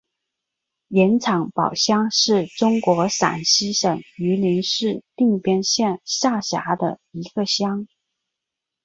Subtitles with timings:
[0.87, 7.85] 盐场堡乡是中国陕西省榆林市定边县下辖的一个乡。